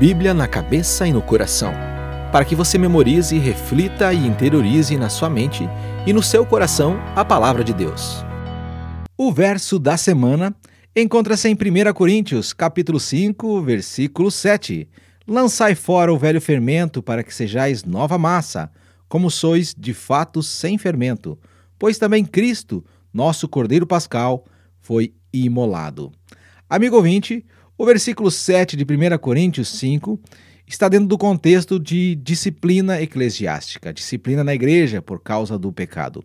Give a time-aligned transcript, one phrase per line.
[0.00, 1.72] Bíblia na cabeça e no coração,
[2.32, 5.70] para que você memorize, reflita e interiorize na sua mente
[6.04, 8.24] e no seu coração a palavra de Deus.
[9.16, 10.52] O verso da semana
[10.96, 14.88] encontra-se em 1 Coríntios, capítulo 5, versículo 7.
[15.26, 18.70] Lançai fora o velho fermento para que sejais nova massa,
[19.08, 21.38] como sois de fato sem fermento,
[21.78, 24.44] pois também Cristo, nosso Cordeiro Pascal,
[24.80, 26.10] foi imolado.
[26.68, 27.44] Amigo ouvinte,
[27.78, 30.18] o versículo 7 de 1 Coríntios 5
[30.66, 36.24] está dentro do contexto de disciplina eclesiástica, disciplina na igreja por causa do pecado.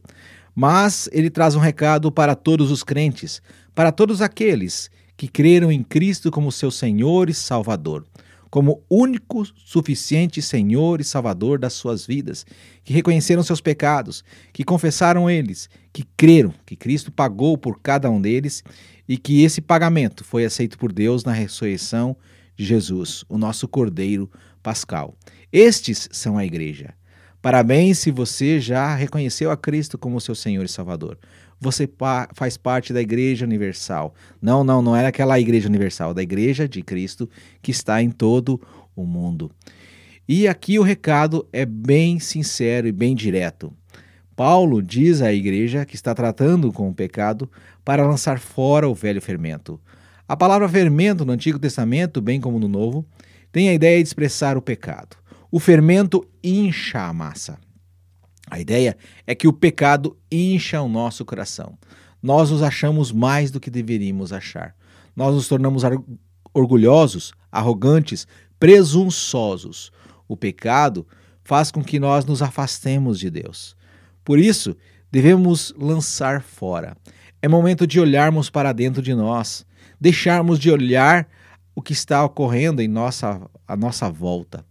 [0.55, 3.43] Mas ele traz um recado para todos os crentes,
[3.75, 8.03] para todos aqueles que creram em Cristo como seu Senhor e Salvador
[8.49, 12.45] como único suficiente Senhor e Salvador das suas vidas,
[12.83, 14.23] que reconheceram seus pecados,
[14.53, 18.63] que confessaram eles, que creram que Cristo pagou por cada um deles
[19.07, 22.15] e que esse pagamento foi aceito por Deus na ressurreição
[22.55, 24.29] de Jesus, o nosso Cordeiro
[24.63, 25.15] Pascal.
[25.51, 26.93] Estes são a igreja.
[27.41, 31.17] Parabéns se você já reconheceu a Cristo como seu Senhor e Salvador
[31.59, 31.89] você
[32.33, 34.13] faz parte da Igreja Universal.
[34.41, 37.29] Não, não, não é aquela Igreja Universal, da Igreja de Cristo
[37.61, 38.61] que está em todo
[38.95, 39.51] o mundo.
[40.27, 43.73] E aqui o recado é bem sincero e bem direto.
[44.35, 47.49] Paulo diz à igreja que está tratando com o pecado
[47.83, 49.79] para lançar fora o velho fermento.
[50.27, 53.03] A palavra fermento no Antigo Testamento, bem como no Novo,
[53.51, 55.17] tem a ideia de expressar o pecado.
[55.51, 57.57] O fermento incha a massa.
[58.49, 61.77] A ideia é que o pecado incha o nosso coração.
[62.21, 64.75] Nós nos achamos mais do que deveríamos achar.
[65.15, 65.83] Nós nos tornamos
[66.53, 68.27] orgulhosos, arrogantes,
[68.59, 69.91] presunçosos.
[70.27, 71.05] O pecado
[71.43, 73.75] faz com que nós nos afastemos de Deus.
[74.23, 74.75] Por isso,
[75.11, 76.95] devemos lançar fora.
[77.41, 79.65] É momento de olharmos para dentro de nós,
[79.99, 81.27] deixarmos de olhar
[81.75, 84.65] o que está ocorrendo em nossa, à nossa volta.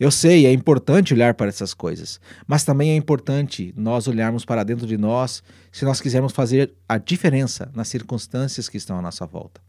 [0.00, 4.64] Eu sei, é importante olhar para essas coisas, mas também é importante nós olharmos para
[4.64, 9.26] dentro de nós se nós quisermos fazer a diferença nas circunstâncias que estão à nossa
[9.26, 9.60] volta.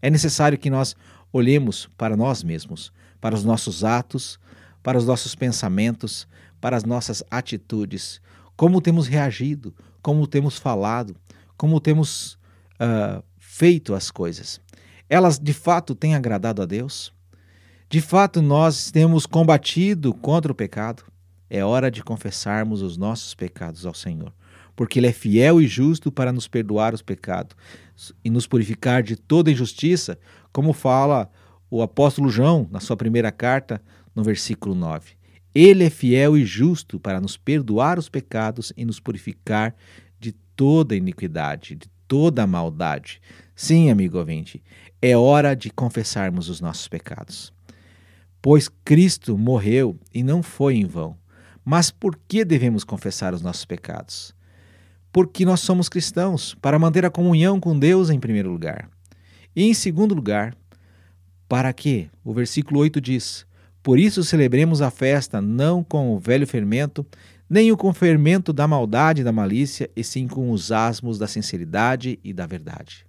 [0.00, 0.96] É necessário que nós
[1.30, 2.90] olhemos para nós mesmos,
[3.20, 4.40] para os nossos atos,
[4.82, 6.26] para os nossos pensamentos,
[6.62, 8.22] para as nossas atitudes,
[8.56, 11.14] como temos reagido, como temos falado,
[11.58, 12.38] como temos
[12.80, 14.62] uh, feito as coisas.
[15.10, 17.13] Elas de fato têm agradado a Deus?
[17.94, 21.04] De fato, nós temos combatido contra o pecado.
[21.48, 24.34] É hora de confessarmos os nossos pecados ao Senhor,
[24.74, 27.54] porque Ele é fiel e justo para nos perdoar os pecados
[28.24, 30.18] e nos purificar de toda injustiça,
[30.52, 31.30] como fala
[31.70, 33.80] o apóstolo João na sua primeira carta,
[34.12, 35.12] no versículo 9.
[35.54, 39.72] Ele é fiel e justo para nos perdoar os pecados e nos purificar
[40.18, 43.20] de toda iniquidade, de toda maldade.
[43.54, 44.60] Sim, amigo ouvinte,
[45.00, 47.54] é hora de confessarmos os nossos pecados.
[48.44, 51.16] Pois Cristo morreu e não foi em vão.
[51.64, 54.34] Mas por que devemos confessar os nossos pecados?
[55.10, 58.90] Porque nós somos cristãos, para manter a comunhão com Deus em primeiro lugar.
[59.56, 60.54] E em segundo lugar,
[61.48, 62.10] para que?
[62.22, 63.46] O versículo 8 diz:
[63.82, 67.06] Por isso celebremos a festa não com o velho fermento,
[67.48, 71.26] nem o com fermento da maldade e da malícia, e sim com os asmos da
[71.26, 73.06] sinceridade e da verdade.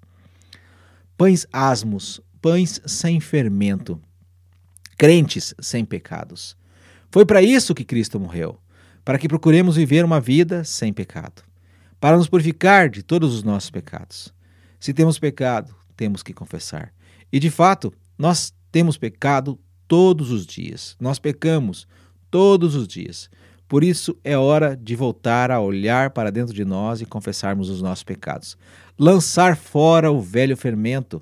[1.18, 4.00] Pães asmos, pães sem fermento
[4.98, 6.56] crentes sem pecados.
[7.12, 8.60] Foi para isso que Cristo morreu,
[9.04, 11.44] para que procuremos viver uma vida sem pecado,
[12.00, 14.34] para nos purificar de todos os nossos pecados.
[14.80, 16.94] Se temos pecado, temos que confessar.
[17.32, 20.96] E de fato, nós temos pecado todos os dias.
[21.00, 21.88] Nós pecamos
[22.30, 23.30] todos os dias.
[23.68, 27.82] Por isso é hora de voltar a olhar para dentro de nós e confessarmos os
[27.82, 28.58] nossos pecados.
[29.00, 31.22] Lançar fora o velho fermento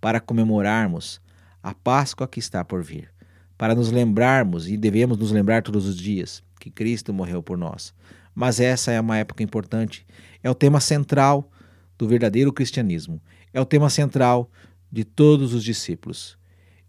[0.00, 1.21] para comemorarmos
[1.62, 3.10] a Páscoa que está por vir,
[3.56, 7.94] para nos lembrarmos, e devemos nos lembrar todos os dias, que Cristo morreu por nós.
[8.34, 10.06] Mas essa é uma época importante,
[10.42, 11.50] é o tema central
[11.96, 13.20] do verdadeiro cristianismo,
[13.52, 14.50] é o tema central
[14.90, 16.36] de todos os discípulos.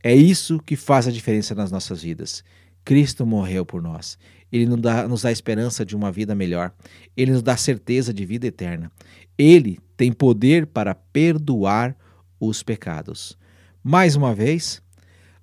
[0.04, 2.44] É isso que faz a diferença nas nossas vidas.
[2.84, 4.18] Cristo morreu por nós.
[4.52, 6.74] Ele nos dá, nos dá esperança de uma vida melhor.
[7.16, 8.92] Ele nos dá certeza de vida eterna.
[9.38, 11.96] Ele tem poder para perdoar
[12.40, 13.38] os pecados.
[13.86, 14.82] Mais uma vez,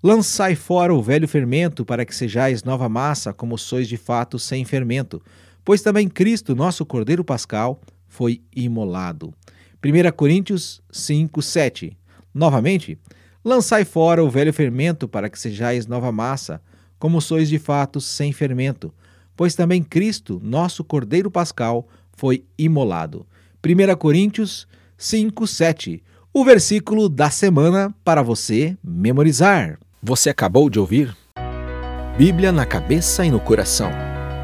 [0.02, 4.64] lançai fora o velho fermento, para que sejais nova massa, como sois de fato sem
[4.64, 5.20] fermento,
[5.62, 9.34] pois também Cristo, nosso Cordeiro Pascal, foi imolado.
[9.84, 11.94] 1 Coríntios 5, 7.
[12.32, 12.98] Novamente,
[13.44, 16.62] lançai fora o velho fermento, para que sejais nova massa,
[16.98, 18.90] como sois de fato sem fermento,
[19.36, 23.26] pois também Cristo, nosso Cordeiro Pascal, foi imolado.
[23.62, 24.66] 1 Coríntios
[24.96, 26.02] 5, 7.
[26.32, 29.80] O versículo da semana para você memorizar.
[30.00, 31.12] Você acabou de ouvir?
[32.16, 33.90] Bíblia na cabeça e no coração.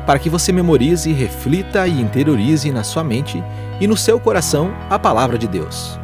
[0.05, 3.41] Para que você memorize, reflita e interiorize na sua mente
[3.81, 5.97] e no seu coração a palavra de Deus.